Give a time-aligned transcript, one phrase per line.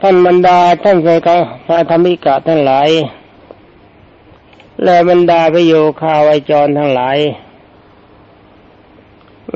[0.00, 1.20] ท่านบรรดาท่านเคย
[1.66, 2.88] พระธรรมิกะทั้งหลาย
[4.84, 7.18] และบรรดาประโยคาวิจรทั้งหลาย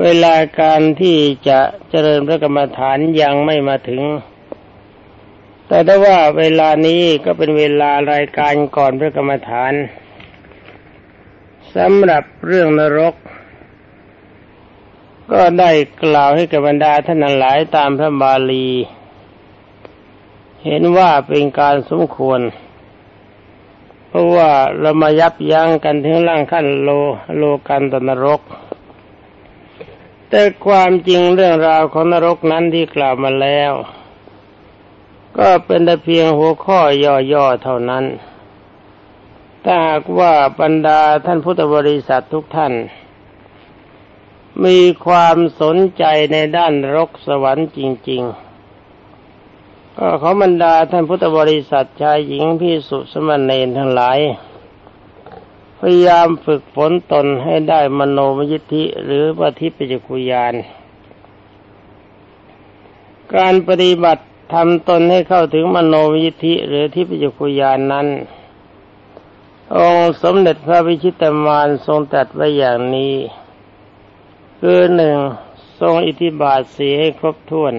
[0.01, 1.17] เวลาการที่
[1.47, 1.59] จะ
[1.89, 4.03] เจริญพระกรรมฐานยังไม่มาถึง
[5.67, 9.73] แต่ถ้าว่าเวลานี้ก็เป็นเวลารายการก่อนพระกรรมฐาน
[11.75, 13.15] สำหรับเรื่องนรก
[15.31, 15.71] ก็ได้
[16.03, 18.69] กล่าวให้กับบรรดาท่านหลายตามพระบาลี
[20.65, 22.41] เห็นว่าเป็นการสมควร
[24.07, 26.89] เพราะว่าเรามายับยั้งกันถึงร่างขั้นโล
[27.37, 28.41] โลกันตนรก
[30.29, 33.73] แต่ความจริงเรื่องราวของนรกนั้นที่กล่าวมาแล้ว
[35.37, 36.79] ก็เป็นแต่เพียงหัวข้อ
[37.33, 38.05] ย่อๆเท่านั้น
[39.63, 42.73] ถ้าหากว่าบรรดาท่านพุทธบริษัททุกท่าน
[44.65, 48.52] มีความสนใจในด้านรกสวรรค์จริง ๆ
[49.97, 54.19] ก็ขอบรรดาท่านพุทธบริษัทชายหญิงพิสุสมณเณรทั้งหลาย
[55.79, 60.53] พยายามฝึกฝนตนให้ได้มโนมยิทธิหรือปฏิปิจคุยาน
[63.35, 68.07] การปฏิบัติทำตนให้เข้าถึงมโนมยิทธิหรือทิปิจคุยานนั้น
[69.75, 73.13] องค์สมเด็จพระวิชิตมารทรงตรัสไว้อย่างนี้
[74.59, 75.17] คือหนึ่ง
[75.79, 77.73] ทรงอิทธิบาทสีให้ครบถ้วน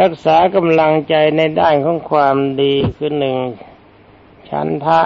[0.00, 3.38] รักษากำลังใจในด้านของความดีคือหนึ่ง
[4.48, 5.00] ฉันทะ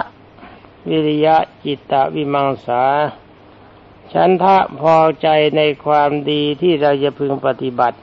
[0.89, 2.83] วิริยะจิตตวิมังสา
[4.13, 7.97] ฉันทะพอใจในความดีที่เราจะพึงปฏิบัติ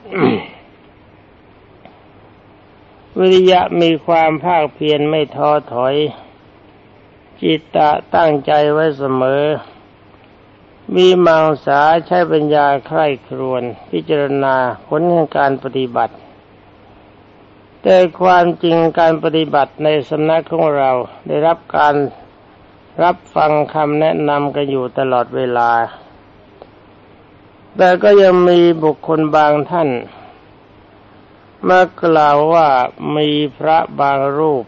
[3.19, 5.97] วิริยะมีความภาคเพียรไม่ท้อถอย
[7.42, 9.42] จิตตะตั้งใจไว้เสมอ
[10.95, 16.14] มีมังสาใช้ปัญญาใคร่ครวน พิจารณาผลของการปฏิบัติ
[17.89, 20.91] แต่ความจริงการปฏิบัติในสำนักของเรา
[21.27, 21.95] ได้รับการ
[23.03, 25.70] รับฟังคำแนะนำกันอยู่ตลอดเวลา
[27.77, 29.89] แต่ก็ยังมีบุคคลบางท่าน
[31.69, 32.69] มากล่าวว่า
[33.17, 34.67] มีพระบางรูป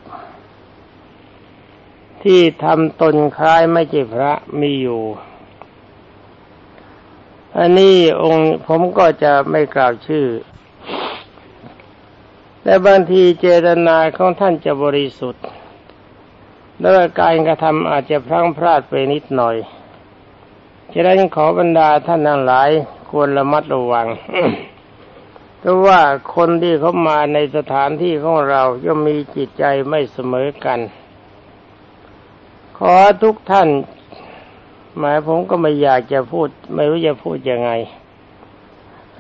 [2.22, 5.02] ที่ทำตนคล้ายไม่ใช่พระมีอยู่
[7.56, 10.26] อันนี้องค์ผมก็จะไม่กล่าวชื่อ
[12.68, 15.44] แต่บางทีเจตนาของท่านจะบริสุทธิ์
[16.78, 19.56] แล้วการกระทำอาจจะพลั้งพลาดไปนิดหน่อย
[20.92, 22.70] ฉะนั้นขอบรรดาท่านทั้งหลาย
[23.10, 24.06] ควรระมัดระวัง
[25.58, 26.00] เพราะว่า
[26.34, 30.80] คนที่เขามาในสถานที่ของเราย่อมมีจิตใจไม่เสมอกัน
[32.78, 33.68] ขอทุกท่าน
[34.98, 37.72] หมายผมก็ไม่อยากจะพูด ไม่รู้จะพูดยังไง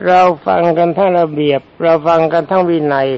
[0.06, 3.08] เราฟังกันทั้งระเบียบ เราฟังกันทั้งวินัย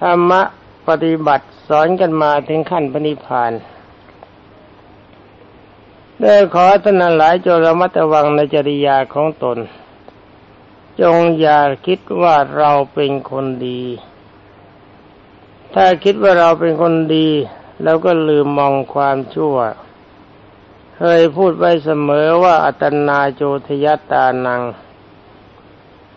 [0.00, 0.42] ธรรมะ
[0.88, 3.52] ปฏิบัติสอนกันมาถึงขั้นปณิพาน
[6.20, 9.58] ได้ขอท่านหลายจงระมัดระวังในจริยาของตน
[11.00, 13.82] จงอย่าคิดว่าเราเป็นคนดี
[15.74, 17.28] ถ้าคิดว่าเราเป็นคนดี
[17.82, 19.56] แล้วก็ลืมมองความชั่ว
[20.96, 24.62] เคยพูดไว้เสมอว่าอัตนาโจทยตานัง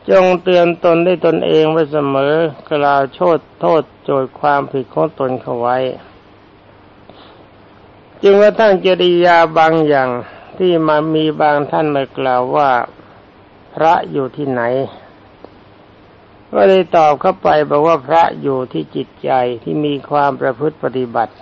[0.10, 2.34] จงเตือนตนได้ตนเองไว้เสมอ
[2.72, 5.78] กล่าวโทษโทษโจทย์ความผิดของตนเข้าไว้
[8.24, 10.10] จึงกระทั่งจริยาบางอย่าง
[10.58, 12.72] ที่มามีบางท่านมากล่าวว่า
[13.76, 14.62] พระอยู่ที่ไหน
[16.54, 19.32] ก็เลยตอบเข้าไปบอกว่าพระอยู่ที่จิตใจ
[19.64, 21.34] ที่มีความประพฤติปฏิบัติ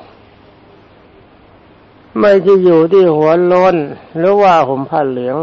[2.19, 3.75] ไม่ใช่อยู่ที่หัวโล้น
[4.18, 5.38] หรือว่าห่มผ้าเหลือง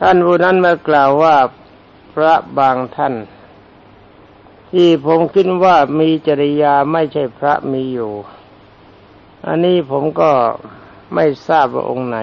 [0.00, 1.36] ท่านผู้นั้นมากล่าวว่า
[2.14, 3.14] พระบางท่าน
[4.72, 8.12] ที่ผมคิดว่ามีจริยาไม่ใช่พระมีอยู่
[9.46, 10.30] อันนี้ผมก็
[11.14, 12.18] ไม่ทราบว่าองค์ไหน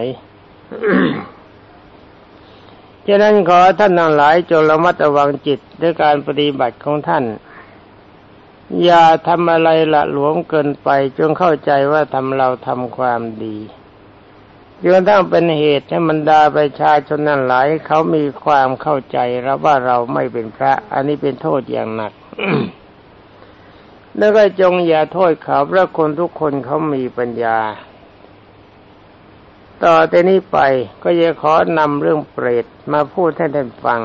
[3.08, 7.26] ฉะนั้นขอท่านทั้งหลายจงระมัดระวังจิตด้วยการปฏิบัติของท่าน
[8.84, 13.58] อย่าทำอะไรละหลวมเกินไปจงเข้าใจว่าทำเราทำความดี
[14.86, 22.14] จนทั้งเป็นเหตุให้บรรดาประชาชนนั้นหลายเขามีความเข้าใจแล้วว่าเราไม่เป็นพระ อันนี้เป็นโทษอย่างหนัก
[24.18, 27.60] แล้วก็จงอย่าโทษเขาเพราะคนทุกคนเขามีปัญญา
[29.84, 30.60] ต่อแต่นี้ไป
[31.04, 34.02] ก็จะขอนำเรื่องเปรตมาพูดให้ท่านฟัง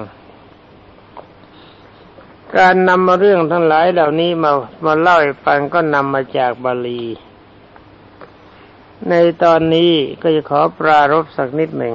[2.57, 4.53] การนำมาเรื่องทั้งหลายเหล่านี้มา
[4.85, 7.03] มาเล่าให้ฟังก็นำมาจากบาลี
[9.07, 9.93] ในตอนนี้
[10.23, 11.95] ก็จะขอปรารบสักนิดหนึ่ง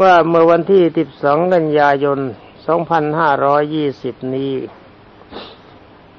[0.00, 0.84] ว่าเมื่อวันที่
[1.18, 2.18] 12 กันยายน
[3.46, 4.54] 2520 นี้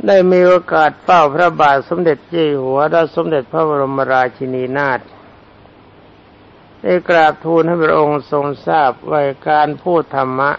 [0.08, 5.00] ได้มีโอกาสเฝ้าพระบาทสมเด็จเจ้าหัวและสมเด็จพระบรมราชินีนาถ
[6.82, 10.52] ได้กราบทูลให้พระองค์ทรงทราบว่าการพูดธรรมะ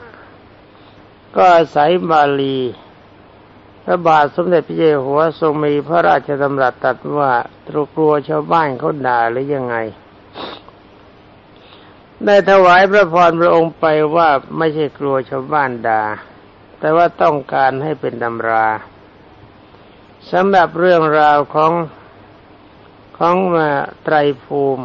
[1.35, 2.59] ก็อาศัยบาลี
[3.85, 7.33] พระบาทสมเด็จพระเจ้าหัวทรงมีพระราชดำรัสตรัสว่า
[7.67, 9.77] ตรุกลัวชาวบ้านเขาด่าหรือยังไง
[12.25, 13.87] ได้ถวายพระพรพระองค์ไป
[14.17, 14.29] ว่า
[14.59, 16.03] ไม่ใช่กลัวชาวบ้านด่า
[16.79, 18.67] แต่ว่าต้องการให้เป็นตำรา
[20.33, 21.73] สำหรับเรื่องราวของ
[23.19, 23.69] ของมา
[24.05, 24.85] ไตรภูมิ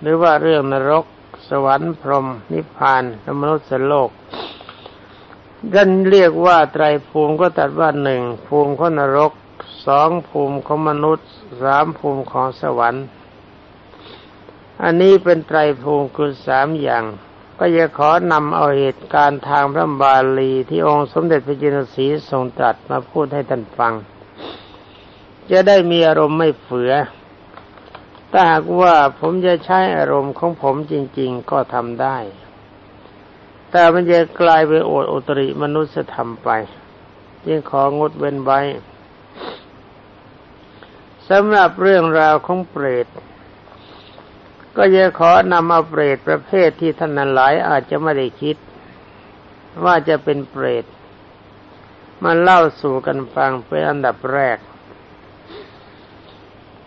[0.00, 1.04] หรือว่าเรื่องนรก
[1.48, 3.02] สวรรค์พรหมนิพพาน
[3.40, 4.10] มนุษย์โลก
[5.74, 9.32] กันเรียกว่าไตรภูมิก็ตัดว่าหนึ่งภูมิของนรก
[9.86, 11.28] สองภูมิของมนุษย์
[11.62, 13.06] สามภูมิของสวรรค์
[14.82, 17.04] อันนี้เป็นไตรภูมิคือสามอย่าง
[17.58, 23.92] ก็จะขอนำเอาเหตุการณ์ทางพระบาลีที่องค์สมเด็จพระจินสีทรงตรัสมาพูดให้ท่านฟัง
[25.50, 26.92] จะได้มีอารมณ์ไม่เฟือ
[28.32, 32.16] ถ้าหากว่าผมจะใช้อารมณ์ของผมจริง ๆ ก็ทำได้
[33.70, 36.50] แต่มันจะกลายเป็นโอดอตริมนุษยธรรมไป
[37.46, 38.60] จึงของดเว้นไว้
[41.28, 43.06] สำหรับเรื่องราวของเปรต
[44.76, 48.56] ก็จะขอนำเอาเปรตประเภทที่ท่านนั้นหลายอาจจะไม่ได้คิด
[49.84, 50.84] ว่าจะเป็นเปรต
[52.22, 54.58] มาเล่าสู่กันฟังเป็นอันดับแรก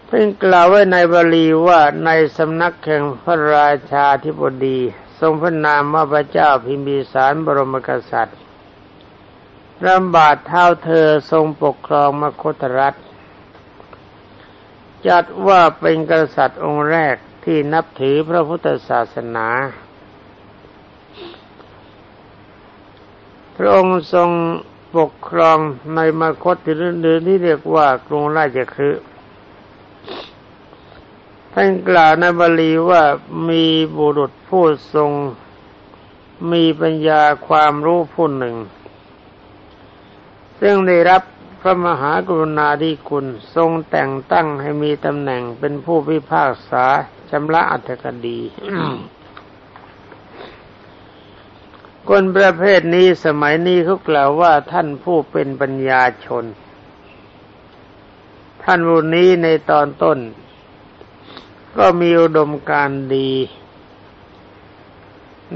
[0.05, 4.79] เพิ่งกล่าวไว้ในบาลีว่าในสำนักแห่งพระราชาธิบดี
[5.19, 8.39] ทรงพระนามว่าพระเจ้าพิมพิสารบรมกษัตริย์
[9.85, 12.95] รำบาดเท้าเธอทรงปกครองมคตรัฐ
[15.07, 19.47] จัดว่าเป็นกษัตริย์องค์แรกที่นับถือพระพุทธศาสนา
[23.57, 24.29] พระองค์ทรง
[24.97, 25.57] ปกครอง
[25.95, 26.55] ในมคต
[27.01, 29.03] หรือที่เรียกว่ากรุงราชคฤห์
[31.53, 33.03] ท่านกล่าวในบาลีว่า
[33.49, 33.65] มี
[33.97, 35.11] บุรุษผู้ทรง
[36.51, 38.55] มีปัญญาความรู้ผู้หนึ่ง
[40.61, 41.21] ซึ่งได้รับ
[41.61, 43.25] พระมหากรุณาธิคุณ
[43.55, 46.85] ทรงแต่งตั้งให้มีตำแหน่งเป็นผู้พิพากษา
[47.29, 48.39] ชำระอัตคดี
[52.09, 56.45] คนประเภทนี้สมัยนี้เขากล่าวว่าท่านผู้เป็นปัญญาชน
[58.63, 60.17] ท่านผู้นี้ในตอนต้น
[61.77, 63.31] ก็มีอุดมการดี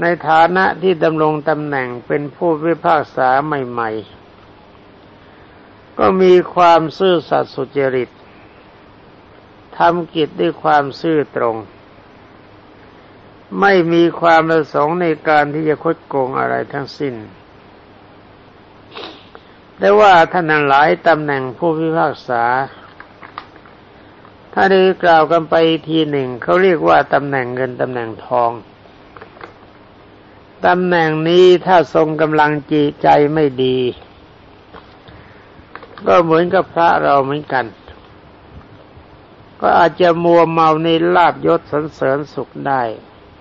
[0.00, 3.90] ในฐานะที่ดำรงตำแหน่งเป็นผู้พิพากษาใหม่
[5.14, 8.10] ๆ ก็มีความซื่อสัตย์สุจริต
[9.78, 11.56] ทำกิจด้วยความซื่อตรง
[13.60, 17.14] ไม่มีความประสงค์ในการที่จะคดโกงอะไรทั้งสิ้น
[19.78, 22.44] แต่ว่าท่านหลายตำแหน่งผู้พิพากษา
[24.56, 25.54] ถ้าได้กล่าวกันไป
[25.88, 28.50] ทีหนึ่งเขาเรียกว่าตำแหน่งเงินตำแหน่งทอง
[30.66, 33.78] ตำแหน่งนี้ถ้าทรงกำลังจีใจไม่ดี
[36.06, 37.66] ก็เหมือนกับพระเราเหมือนกัน
[39.60, 42.82] ก็อาจจะมัวเมาในลาบยศสรรเสริญสุขได้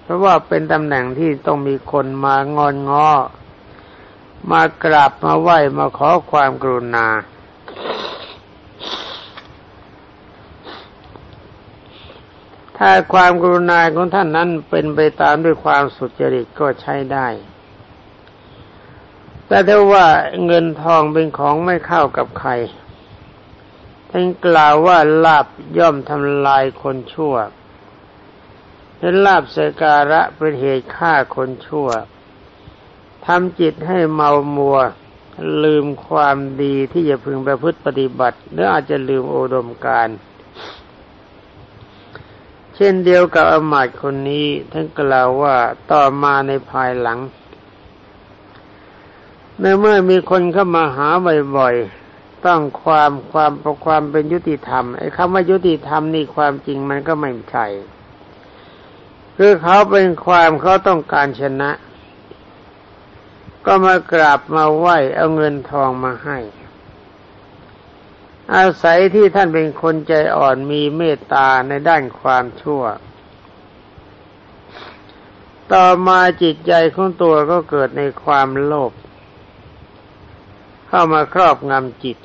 [0.02, 3.10] เพราะว่าเป็นตำแหน่งที่ต้องมีคนมางอนง้อ
[4.52, 7.08] มากราบมาไหว้มาขอความกรุณา
[12.78, 17.28] ถ้าความกรุณาของท่านนั้นเป็นไปตามด้วยความสุจริตก็ใช้ได้
[19.48, 20.08] แต่ถ้าว่า
[20.46, 22.52] เงินทองเป็นของไม่เข้ากับใคร
[24.10, 27.36] ท่านกล่าวว่าลาบย่อมทำลายคนชั่ว
[28.98, 31.90] เป็นลาบสการะเป็นเหตุฆ่าคนชั่ว
[33.26, 34.78] ทำจิตให้เมามัว
[35.64, 45.56] ลืมความดีที่จะพึงประพฤติปฏิบัติหรืออาจจะลืมโอดมการเช่นเดียวกับอมาตคนนี้ท่านกล่าวว่า
[45.92, 47.20] ต่อมาในภายหลัง
[49.58, 51.08] เมื่อเมื่อมีคนเข้ามาหา
[51.58, 57.66] บ่อยๆต้องความความประความเป็นยุติธรรมไอ้คำว่ายุติธรรมนี่ความจริงมันก็ไม่ใช่
[59.38, 61.72] คือเขาเป็นความเขาต้องการชนะ
[63.66, 66.38] ก็มากราบมาไหว้เอาเงินทองมาให้
[68.56, 72.84] อาศัยที่ท่านเป็นคนใจอ่อนมีเมตตาในด้านความชั่ว
[75.74, 78.92] ต่อมาจิตใจของตัวก็เกิดในความโลภ
[80.88, 82.18] เข้ามาครอบงำจิต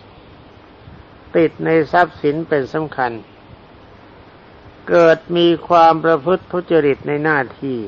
[1.37, 3.13] ติดในทรัพย์สินเป็นสำคัญ
[4.89, 7.79] เกิดมีความประพฤติทุจริตในหน้าที่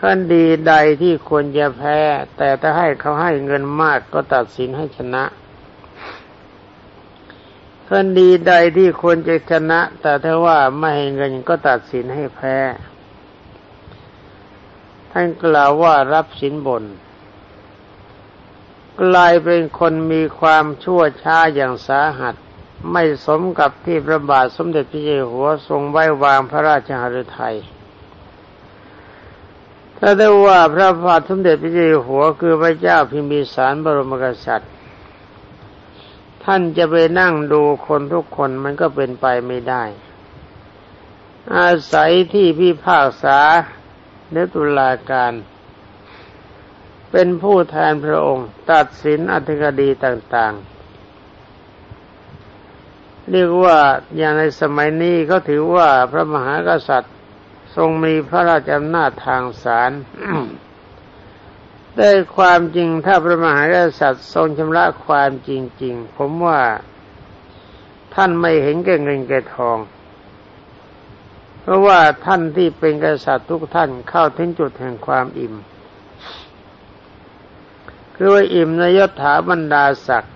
[0.00, 1.98] คดีใดที่ควรจะแพ้
[2.36, 5.24] แต่ถ้าให้เขาให้เงินมากก็ตัดสินให้ชนะ
[7.88, 12.56] คดีใดที่ควรจะชนะ แต่ถ้าว่าไม่ให้เงินก็ตัดสินให้แพ้
[15.10, 16.84] ท่านกล่าวว่ารับสินบน
[19.02, 22.34] กลายเป็นคนมีความชั่วช้าอย่างสาหัส
[22.92, 27.56] ไม่สมกับที่พระบาทสมเด็จพระเจ้าอยู่หัวทรงไว้วางพระราชหฤทัย
[29.98, 34.72] ถ้าได้ว่าพระบาทสมเด็จพระเจ้าอยู่หัวคือพระเจ้าพิมพิสารบรมกษัตริย์
[36.50, 39.84] ท่านจะไปนั่งดูคนทุกคนมันก็เป็นไปไม่ได้
[41.56, 43.38] อาศัยที่พิพากษา
[44.32, 45.32] เนตุลาการ
[47.10, 53.78] เป็นผู้แทนพระองค์ ตัดสินอธิกดีต่างๆ เรียกว่า
[54.16, 57.14] อย่างในสมัยนี้ก็ถือว่าพระมหากษัตริย์
[57.76, 59.90] ทรงมีพระราชอำนาจทางศาล
[61.96, 65.50] ได้ความจริงถ้าพระมหากษัตริย์ทรงชำระความจ
[65.82, 66.60] ริง ๆ ผมว่า
[68.14, 69.78] ท่านไม่เห็นแก่เงินแก่ทอง
[71.60, 75.54] เพราะว่าท่านที่เป็นกษัตริย์ทุกท่านเข้าถึงจุดแห่งความอิ่ม
[78.14, 80.34] คือว่าอิ่มในยศถาบรรดาศักดิ์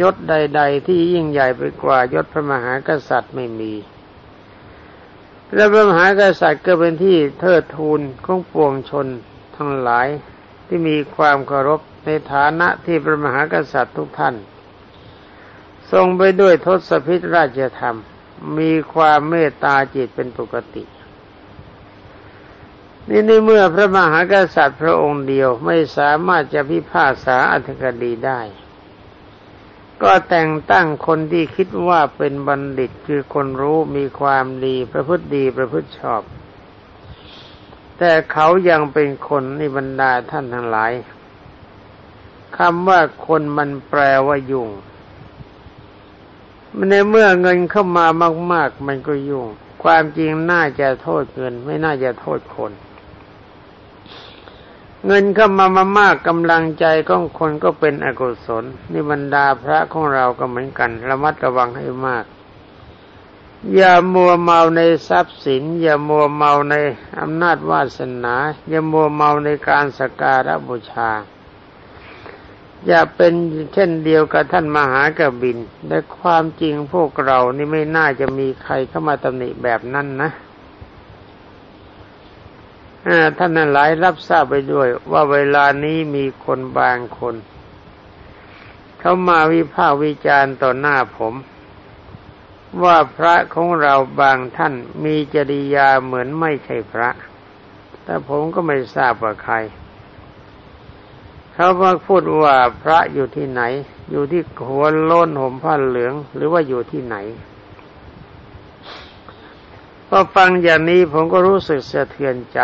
[0.00, 3.72] ยศใด ๆ ที่ยิ่งใหญ่ไปกว่ายศพระมหากษัตริย์ไม่มี
[5.54, 9.06] และพระมหากษัตริย์ก็เป็นที่เทิดทูนของปวงชน
[9.56, 10.08] ทั้งหลาย
[10.66, 14.34] ที่มีความเคารพในฐานะที่พระมหากษัตริย์ทุกท่าน
[15.92, 17.98] ทรงไปด้วยทศพิธราชธรรม
[18.58, 20.84] มีความเมตตาจิตเป็นปกติ
[23.08, 28.40] นี่ในเมื่อพระมหากษัตริย์พระองค์เดียวไม่สามารถจะพิพากษาอธิกดีได้
[30.02, 36.22] ก็แต่งตั้งคนที่คิดว่าเป็นบัณฑิตคือคนรู้มีความดีประพฤติดีประพฤติชอบ
[37.98, 40.92] แต่เขายังเป็นคนในบรรดาท่านทั้งหลาย
[42.58, 44.68] คำว่าคนมันแปลว่ายุ่ง
[46.88, 48.06] ในเมื่อเงินเข้ามา
[48.52, 49.46] มาก ๆ มันก็ยุ่ง
[49.82, 52.72] ความจริงน่าจะโทษเงิน ไม่น่าจะโทษคน
[55.06, 62.24] เงินเข้ามามามากกำลังใจของคนก็เป็นอกุศลนิบรรดาพระของเราก็เหมือนกัน ระมัดระวังให้มาก
[63.74, 66.74] อย่ามัวเมาในทรัพย์สิน อย่ามัวเมาใน
[67.20, 68.34] อำนาจวาสนา
[68.68, 71.10] อย่ามัวเมาในการสการะบูชา
[72.86, 73.32] อย่าเป็น
[73.74, 80.30] เช่นเดียวกับท่านมหากบินแต่ความจริงพวกเรานี่ไม่น่าจะมีใครเข้ามาตำหนิแบบนั้นนะ
[83.38, 87.34] ท่านนั้นหลายรับทราบไปด้วย ว่าเวลานี้มีคนบางคน
[88.98, 91.34] เขามาวิพากษ์วิจารณ์ต่อหน้าผม
[92.82, 97.10] ว่าพระของเราบางท่านมีจริยาเหมือนไม่ใช่พระ
[98.04, 99.54] แต่ผมก็ไม่ทราบว่าใคร
[101.52, 103.62] เขามาพูดว่าพระอยู่ที่ไหน
[104.10, 107.16] อยู่ที่หัวโล้นห่มผ้าเหลือง หรือว่าอยู่ที่ไหน
[110.08, 112.60] พอฟังอย่างนี้ผมก็รู้สึกสะเทือนใจ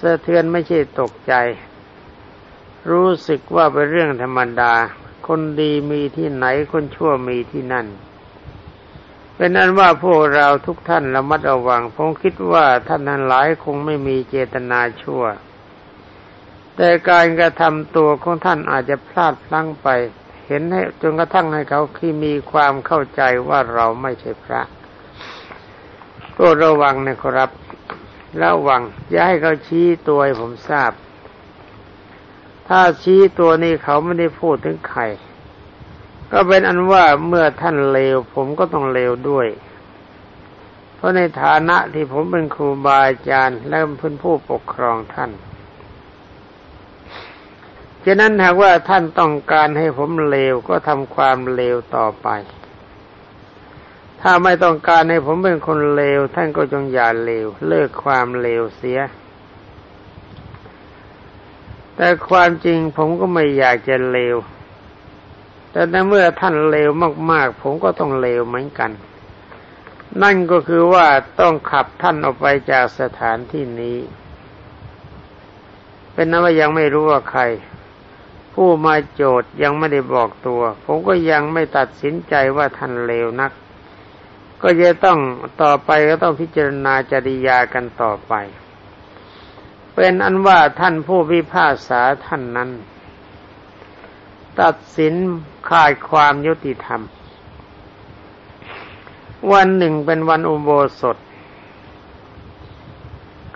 [0.00, 1.34] สะเทือนไม่ใช่ตกใจ
[2.90, 4.72] รู้สึกว่าเป็นเรื่องธรรมดา
[5.26, 7.86] คนดีมีที่ไหนคนชั่วมีที่นั่น
[9.36, 15.24] เป็นนั้นว่าพวกเราทุกท่านระมัดระวังผมคิดว่าท่านทั้งหลายคงไม่มีเจตนาชั่ว
[16.76, 19.88] แต่การกระทำตัวของท่านอาจจะพลาดพลั้งไป
[20.46, 24.62] เห็นให้จนกระทั่งให้เขาที่มีความเข้าใจว่าเราไม่ใช่พระ
[26.32, 27.50] โปรดระวังนะครับ
[28.42, 30.92] ระวัง อย่าให้เขาชี้ตัวให้ผมทราบ
[32.68, 35.02] ถ้าชี้ตัวนี้เขาไม่ได้พูดถึงใคร
[36.36, 39.48] ก็เป็นอันว่าเมื่อท่านเลว ผมก็ต้องเลวด้วย
[40.94, 45.30] เพราะในฐานะที่ผมเป็นครูบาอาจารย์และเป็นผู้ปกครองท่าน
[48.04, 52.28] ฉะนั้นหากว่าท่านต้องการให้ผมเลวก็ทำความเลวต่อไป
[54.20, 59.00] ถ้าไม่ต้องการให้ผมเป็นคนเลว ท่านก็จงอย่าเลว เลิกความเลวเสีย
[61.96, 64.36] แต่ความจริงผมก็ไม่อยากจะเลว
[65.74, 66.90] แต่ในเมื่อท่านเลว
[67.30, 68.90] มาก ๆ ผมก็ต้องเลวเหมือนกัน
[70.22, 71.06] นั่นก็คือว่า
[71.40, 73.98] ต้องขับท่านออกไปจากสถานที่นี้
[76.12, 77.42] เป็นนั้นว่ายังไม่รู้ว่าใคร
[78.54, 83.52] ผู้มาโจทย์ยังไม่ได้บอกตัว ผมก็ยังไม่ตัดสินใจว่าท่านเลวนัก
[84.62, 85.18] ก็จะต้อง
[85.62, 88.34] ต่อไปก็ต้องพิจารณาจริยากันต่อไป
[89.94, 92.70] เป็นอันว่าท่านผู้พิพากษาท่านนั้น
[94.60, 95.14] ตัดสิน
[95.68, 97.02] ขาดความยุติธรรม
[99.52, 101.16] วันหนึ่งเป็นวันอุโบสถ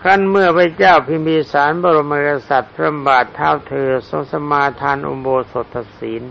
[0.03, 6.23] ขั้นเมื่อพระเจ้าพิมพิสารบรมกษัตริย์พระบาทเท้าเธอทรงสมาทานอุโบสถศีล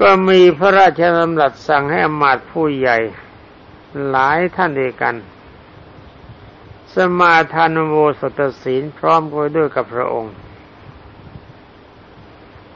[0.00, 2.98] ก็มีพระราชดำรัสสั่งให้อมาตผู้ใหญ่
[4.08, 5.16] หลายท่านเดียกัน
[6.94, 10.34] สมาทานอุโบสถศีลพร้อมกันด้วยกับพระองค์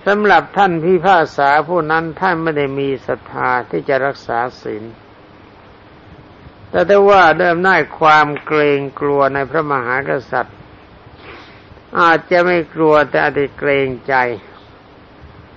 [0.07, 4.85] สำหรับท่านพิพากษาผู้นั้นท่านไม่ได้มีศรัทธาที่จะรักษาศีล
[6.71, 10.57] แต่ถ้าว่าเดิมหน้าความเกรงกลัวในพระมหากษัตริย์
[12.01, 14.15] อาจจะไม่กลัวแต่อาจจะเกรงใจ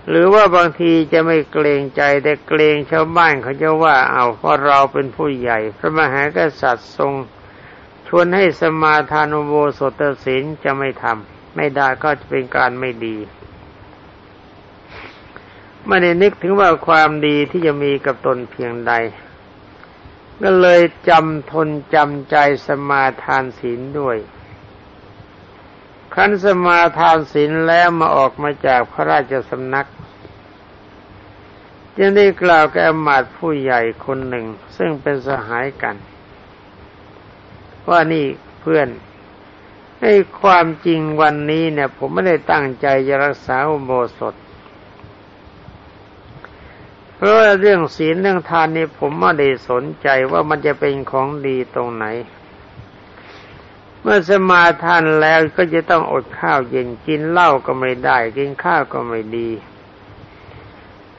[0.09, 7.13] หรือว่าบางทีจะไม่เกรงใจแต่เกรงชาวบ้านเขาจะว่าเอาเพราะเราเป็นผู้ใหญ่ พระมหากษัตริย์ทรง
[8.07, 13.17] ชวนให้สมาทานอุโบสถศีลจะไม่ทำไม่ได้ก็จะเป็นการไม่ดี
[15.87, 18.93] ไม่ได้นึกถึงว่าความดีที่จะมีกับตนเพียงใด
[20.41, 22.35] ก็เลยจำทนจำใจ
[22.67, 24.17] สมาทานศีลด้วย
[26.15, 29.87] ขันสมาทานศีลแล้วมาออกมาจากพระราชสำนัก
[31.97, 34.45] จึงได้กล่าวแก่อมาตผู้ใหญ่คนหนึ่ง
[34.77, 35.95] ซึ่งเป็นสหายกัน
[37.89, 38.25] ว่านี่
[38.59, 38.87] เพื่อน
[40.01, 44.35] ให้ความจริงวันนี้เนี่ย ผมไม่ได้ตั้งใจจะรักษาอุโบสถ
[47.17, 52.05] เพราะเรื่องศีลเรื่องทานนี่ผมไม่ได้สนใจว่ามันจะเป็นของดีตรงไหน
[54.01, 59.49] เมื่อสมาทานแล้วก็จะต้องอดข้าวเย็นกินเหล้าก็ไม่ได้ กินข้าวก็ไม่ดี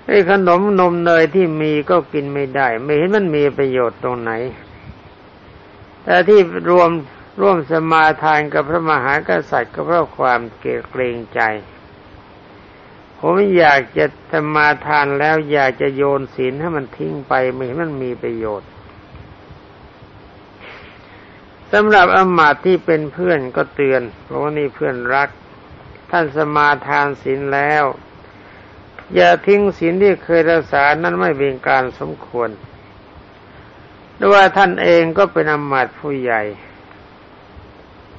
[0.07, 4.33] ไอ้ขนมนมเนยที่มีก็กินไม่ได้ ไม่เห็นมันมีประโยชน์ตรงไหน
[6.05, 6.40] แต่ที่
[6.71, 6.90] รวม
[7.40, 11.40] ร่วมสมาทานกับพระมหากษัตริย์ก็เพราะความเกรงใจ
[13.21, 18.69] ผมอยากจะธรรมาทานแล้ว อยากจะโยนศีลให้มันทิ้งไปไม่เห็นมันมีประโยชน์
[21.73, 25.29] สำหรับอมาตที่เป็นเพื่อนก็เตือนเพราะว่านี่เพื่อนรัก
[26.11, 27.85] ท่านสมาทานศีลแล้ว
[29.14, 32.51] อย่าทิ้งศีลที่เคยรักษานั้นไม่เป็นการสมควร
[34.19, 36.42] ด้วยว่าท่านเองก็เป็นอมาตผู้ใหญ่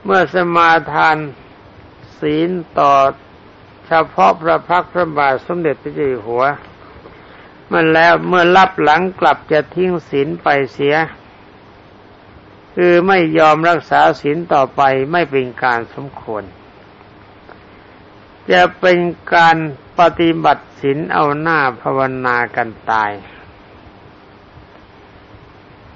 [0.03, 1.17] เมื่อสมาทาน
[2.19, 2.93] ศีลต่อ
[3.91, 6.43] เฉพาะพระพักพระบาทสมเด็จพระเจ้าอยู่หัว
[7.71, 10.95] มันแล้วเมื่อรับหลังกลับจะทิ้งศีลไปเสีย
[12.75, 16.43] คือไม่ยอมรักษาศีลต่อไปไม่เป็นการสมควร
[18.51, 18.99] จะเป็น
[19.35, 19.57] การ
[19.99, 23.11] ปฏิบัติศีลเอาหน้าภาวนากันตาย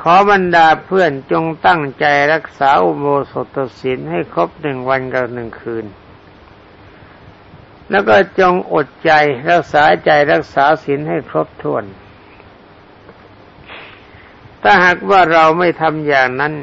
[0.01, 5.86] ขอบรรดาเพื่อนจงตั้งใจรักษาอุโบสถศีลให้ครบหนึ่งวันกับหนึ่งคืน
[7.89, 9.12] แล้วก็จงอดใจ
[9.50, 11.84] รักษาใจรักษาศีลให้ครบถ้วน
[14.62, 16.54] ถ้าหากว่าเราไม่ทำอย่างนั้น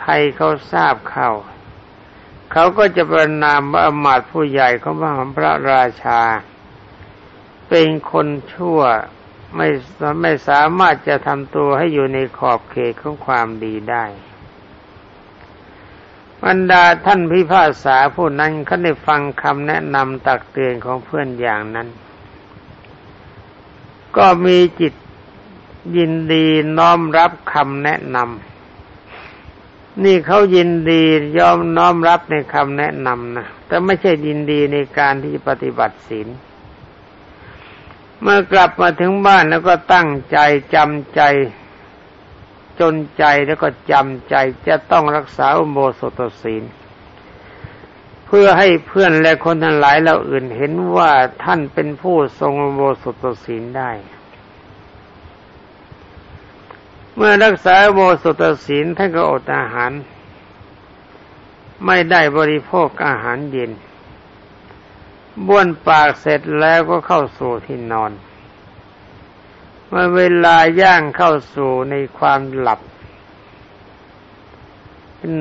[0.00, 1.30] ใครเขาทราบเข้า
[2.52, 6.20] เขาก็จะประนามว่าอมาตผู้ใหญ่ของพระพระราชา
[7.68, 8.80] เป็นคนชั่ว
[9.56, 9.68] ไม่
[10.22, 14.04] ไม่สามารถจะทำตัวให้อยู่ในขอบเขตของความดีได้
[16.44, 21.88] บรรดาท่านพิพากษาผู้นั้นเขาได้ฟังคำแนะนำตักเตือนของเพื่อนอย่างนั้น
[24.16, 24.94] ก็มีจิต
[25.96, 26.46] ยินดี
[26.78, 31.02] น้อมรับคำแนะนำนี่เขายินดี
[31.38, 36.28] ยอมน้อมรับในคำแนะนำนะแต่ไม่ใช่ยินดีในการที่ปฏิบัติศีล
[38.20, 40.38] เมื่อกลับมาถึงบ้านแล้วก็ตั้งใจ
[40.74, 41.20] จำใจ
[42.80, 44.34] จนใจแล้วก็จำใจ
[44.68, 46.64] จะต้องรักษาอุโบสถศีล
[48.26, 51.12] เพื่อให้เพื่อนและคนทั้งหลายเราอื่นเห็นว่า
[51.44, 53.90] ท่านเป็นผู้ทรงอุโบสถศีลได้
[57.14, 59.92] เมื่อรักษาอุโบสถศีลท่านก็อดอาหาร
[61.86, 63.70] ไม่ได้บริโภคอาหารเย็น
[65.46, 68.12] บ้วนปากเสร็จแล้วก็เข้าสู่ที่นอน
[69.94, 72.80] เมื่อเวลาย่างเข้าสู่ในความหลับ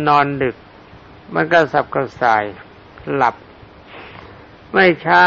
[0.08, 0.56] นอนดึก
[1.34, 2.44] มันก็สับกระส่าย
[3.14, 3.36] หลับ
[4.74, 5.24] ไม่ช้า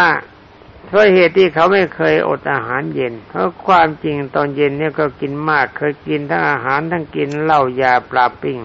[0.87, 8.59] เพราะเหตุที่เขาไม่เคยอดอาหารเย็น เพราะความจริงตอนเย็นเนี่ยก็กินมาก เคยกินทั้งอาหารทั้งกินเหล้ายาปลาปิ้ง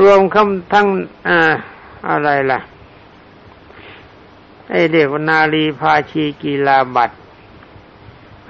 [0.00, 0.88] รวมคำทั้ง
[1.28, 1.38] อ่า
[2.08, 2.60] อะไรล่ะ
[4.70, 7.16] ไอเด็กนาลีพาชีกีฬาบัตร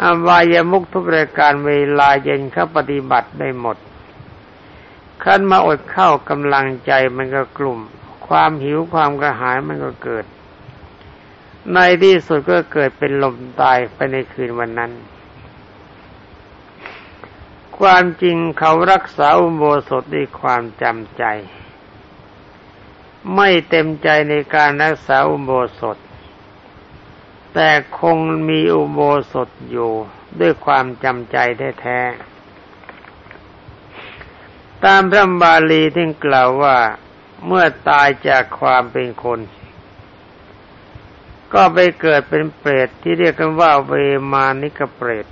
[0.03, 3.77] อวายมุกทุกรายการเวลาเย็นเขาปฏิบัติได้หมด
[5.23, 7.79] ขั้นมาอดเข้ากำลังใจมันก็กลุ่ม
[8.27, 10.25] ความหิวความกระหายมันก็เกิด
[11.73, 14.93] ในที่สุดก็เกิดเป็นลมตายไปในคืนวันนั้น
[17.79, 21.25] ความจริงเขารักษาอุโบสถด้วยความจำใจ
[23.35, 25.97] ไม่เต็มใจในการรักษาอุโบสถ
[27.55, 28.17] แต่คง
[28.49, 29.01] มีอุโบ
[29.33, 29.93] สถอยู่
[30.41, 31.37] ด้วยความจำใจ
[31.81, 32.31] แท้ๆ
[34.85, 36.77] ตามพระบาลีที่กล่าวว่า
[37.47, 39.41] เมื่อตายจากความเป็นคน
[41.55, 43.93] ก็ไปเกิดเป็นเปรตที่เรียกกันว่าเว
[44.33, 45.27] มานิกเปรต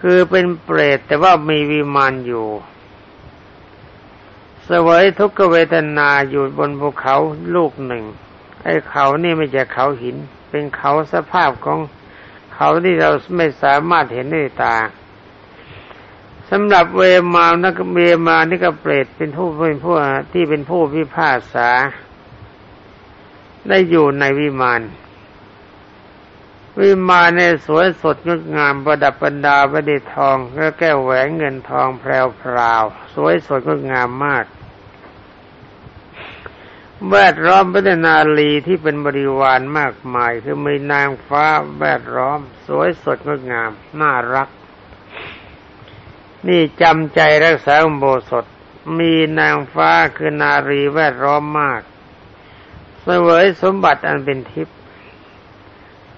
[0.00, 2.46] คือเป็นเปรตแต่ว่ามีวิมานอยู่
[4.68, 7.16] สวยทุกขเวทนาอยู่บนภูเขา
[7.54, 8.04] ลูกหนึ่ง
[8.66, 10.16] ไอ้เขานี่ไม่ใช่เขาหิน
[10.50, 11.78] เป็นเขาสภาพของ
[12.54, 14.76] เขาที่เราไม่สามารถเห็นด้วยตา
[16.50, 17.02] สำหรับเว
[17.34, 19.94] มานักเวมานี่ก็เปรตเป็นผู้เป็นผู้
[20.32, 21.68] ที่เป็นผู้พิพากษา
[23.68, 24.80] ได้อยู่ในวิมาน
[26.80, 32.82] วิมานในสวยสดงดงามประดับประดาประดิษทอง และแก้วแหวนเงินทองแพรวพราว
[33.14, 34.44] สวยสดงดงามมาก
[37.10, 41.46] แวดล้อมพระนาลีที่เป็นบริวารมากมาย คือมีนางฟ้า
[41.78, 44.48] แวดล้อม สวยสดงดงาม น่ารัก
[46.48, 48.44] นี่จำใจรักษาอุโบสถ
[48.98, 51.82] มีนางฟ้าคือนารีแวดล้อมมาก
[53.02, 54.78] เสวยสมบัติอันเป็นทิพย์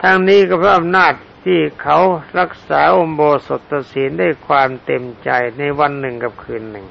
[0.03, 1.12] ทางนี้ก็เพราะอำนาจ
[1.45, 1.99] ที่เขา
[2.38, 3.61] รักษาอมโบสถ
[3.93, 6.87] ศีลได้ความเต็มใจในวันหนึ่งกับคืนหนึ่ง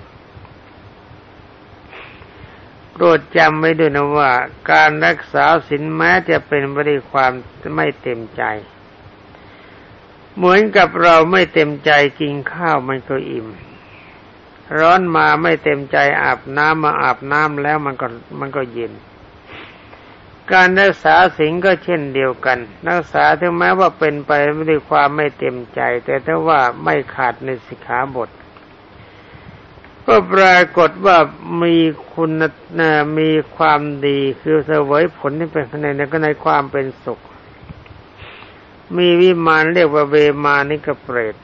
[2.99, 4.31] โปรดจำไว้ด้วยนะว่า
[4.71, 7.31] การรักษาศีลแม้จะเป็นไปด้วยความ
[7.75, 8.43] ไม่เต็มใจ
[10.35, 13.47] เหมือนกับเราไม่เต็มใจกินข้าวมันก็อิ่ม
[14.77, 18.07] ร้อนมาไม่เต็มใจอาบน้ำมาอาบน้ำแล้วมันก็
[18.39, 18.93] มันก็เย็น
[20.53, 24.31] การรักษาสิ่งก็เช่นเดียวกัน รักษาถึงแม้ว่าเป็นไป
[24.69, 28.29] ด้วยความไม่เต็มใจ แต่ถ้าว่าไม่ขาดในสิกขาบท
[30.07, 31.17] ก็ปรากฏว่า
[31.63, 31.75] มี
[32.13, 32.31] คุณ
[33.19, 37.19] มีความดีคือเสวยผลที่เป็นในในก็ในความเป็นสุข
[38.97, 41.35] มีวิมานเรียกว่าเวมานิกเปรต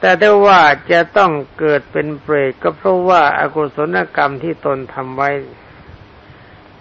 [0.00, 5.30] แต่ถ้าว่าจะต้องเกิดเป็นเปรตก็เพราะว่าอากุศลกรรมที่ตนทำไว้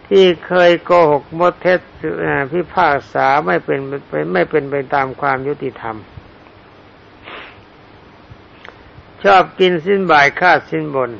[0.08, 1.80] ที่เคยโกหกมดเท็จ
[2.52, 3.80] พิพากษาไม่เป็น
[4.34, 5.98] ไม่เป็นไปตามความยุติธรรม
[9.24, 11.12] ชอบกินสิ้นบ่ายฆ่าสิ้นบน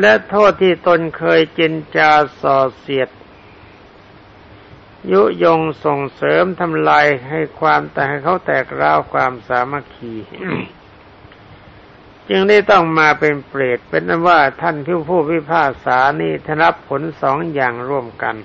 [0.00, 2.10] และโทษที่ตนเคยเจนจา
[2.40, 3.08] ส่อเสียด
[5.12, 10.14] ยุยงส่งเสริมทำลายให้ความแต่ให้เขาแตกร้าวความสามัคคี
[12.28, 18.36] จึงได้ต้องมาเป็นเปรตเป็นนั้นว่าท่านผู้ผู้พิพากษานี่ทรับผลสองอย่างร่วมกัน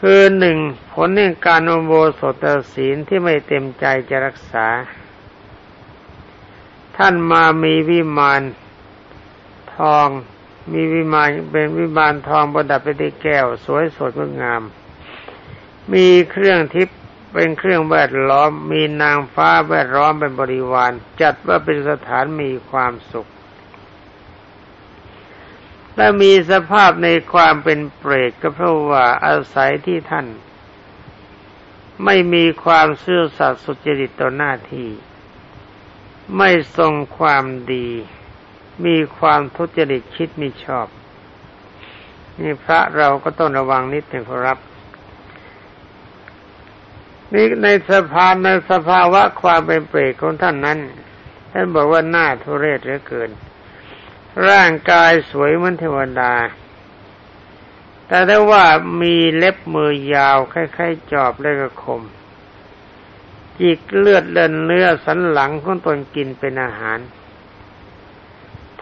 [0.00, 0.58] คือหนึ่ง
[0.92, 2.44] ผลในการอโบสถ
[2.74, 4.66] ศีลที่ไม่เต็มใจจะรักษา
[6.96, 8.42] ท่านมามีวิมาน
[9.76, 10.08] ทอง
[10.72, 14.62] มีวิมานเป็นวิมานทองประดับไปด้วยแก้ว สวยสดงดงาม
[15.92, 16.98] มีเครื่องทิพย์
[17.32, 23.28] เป็นเครื่องแวดล้อม มีนางฟ้าแวดล้อมเป็นบริวาร จัดว่าเป็นสถานมีความสุข
[25.96, 30.26] และมีสภาพในความเป็นเปรตก็เพราะว่าอาศัยที่ท่าน
[32.04, 34.88] ไม่มีความซื่อสัตย์สุจริตต่อหน้าที่
[36.36, 37.88] ไม่ทรงความดี
[38.84, 40.88] มีความทุจริตคิดมิชอบ
[42.40, 44.58] นี่พระเราก็ต้องระวังนิดหนึ่งครับ
[47.32, 50.78] นี่ในสภาในสภาวะความเป็นเปรตของท่านนั้น
[51.52, 53.30] ท่านบอกว่าหน้าทุเรศเหลือเกิน
[54.48, 56.34] ร่างกายสวยเหมือนเทวดา
[58.08, 58.64] แต่ถ้าว่า
[59.02, 62.02] มีเล็บมือยาวคล้ายๆจอบและกระคม
[63.60, 66.98] จิกเลือดเดินเนื้อสันหลังของตนกินเป็นอาหาร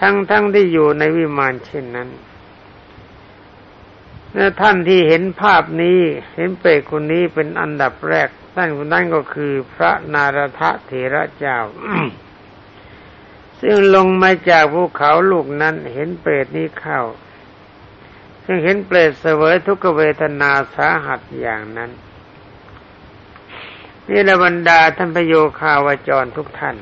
[0.01, 2.09] ทั้งๆทที่อยู่ในวิมานเช่นนั้น
[4.61, 5.99] ท่านที่เห็นภาพนี้
[6.37, 11.59] เห็นเปรตคนนี้เป็นอันดับแรกท่านคนนั้นก็คือพระนารทะเถระเจ้า
[13.61, 17.01] ซึ่งลงมาจากภูเขาลูกนั้นเห็นเปรตนี้เข้า
[18.45, 21.91] ซึ่งเห็นเปรตเสวยทุกเวทนาสาหัสอย่างนั้น
[24.09, 26.77] นี่ละบรรดาท่านพโยคาวจรทุกท่าน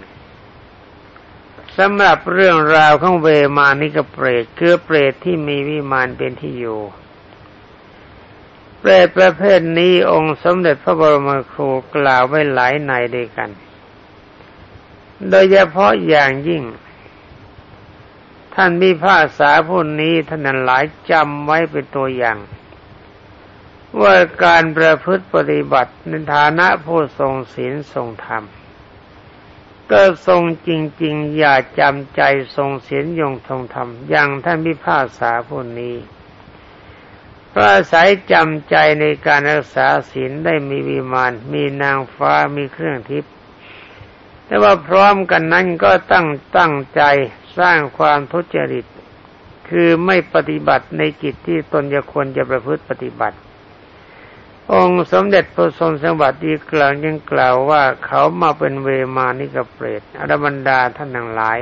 [1.78, 6.80] สำหรับเรื่องราวของเวมานิกเปรตคือเปรตที่มีวิมานเป็นที่อยู่
[8.78, 13.50] เปรตประเภทนี้องค์สมเด็จพระบรมครูกล่าวไว้หลายในด้วยกัน
[15.28, 16.62] โดยเฉพาะอย่างยิ่ง
[18.54, 22.38] ท่านมีภาษาผู้นี้ท่านหลายจำไว้เป็นตัวอย่าง
[24.02, 28.44] ว่าการประพฤติปฏิบัติในฐานะผู้ทรงศีลทรงธรรม
[29.90, 30.70] ก็ทรงจ
[31.02, 32.22] ริง ๆ อย่าจำใจ
[32.56, 35.96] ทรงเสียนยงทรงธรรมอย่างท่านพิพากษาผู้นี้
[37.52, 43.32] พระสายจำใจในการรักษาศีลได้มีวิมาน มีนางฟ้ามีเครื่องทิพย์
[44.46, 46.26] แต่ว่าพร้อมกันนั้นก็ตั้ง
[46.56, 47.02] ตั้งใจ
[47.58, 48.86] สร้างความทุจริต
[49.68, 53.36] คือไม่ปฏิบัติในกิจที่ตนจะควรจะประพฤติปฏิบัติ
[54.72, 61.58] องค์สมเด็จพระทรงสวัสดีกล่าวยังกล่าวว่าเขามาเป็นเวมานิกเปรตอรบรรดาท่านทั้งหลาย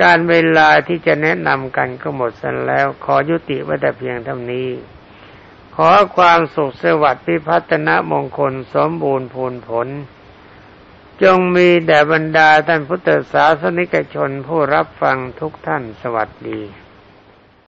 [0.00, 4.68] การเวลาที่จะแนะนำกันก็หมดสิ้นแล้ว ขอยุติไว้แต่เพียงเท่านี้
[5.74, 9.88] ขอความสุขสวัสดิ์พิพัฒนมงคลสมบูรณ์พูนผล
[11.22, 16.60] จงมีแด่บรรดาท่านพุทธศาสนิกชนผู้รับฟังทุกท่านสวัสดี